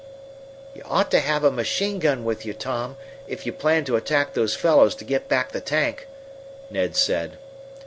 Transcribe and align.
"You 0.73 0.81
ought 0.87 1.11
to 1.11 1.19
have 1.19 1.43
a 1.43 1.51
machine 1.51 1.99
gun 1.99 2.23
with 2.25 2.43
you, 2.43 2.55
Tom, 2.55 2.97
if 3.27 3.45
you 3.45 3.53
plan 3.53 3.85
to 3.85 3.95
attack 3.95 4.33
those 4.33 4.55
fellows 4.55 4.95
to 4.95 5.05
get 5.05 5.29
back 5.29 5.51
the 5.51 5.61
tank," 5.61 6.07
Ned 6.71 6.95
said. 6.95 7.37